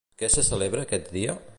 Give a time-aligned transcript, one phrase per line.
[0.21, 1.41] Què se celebra aquest dia?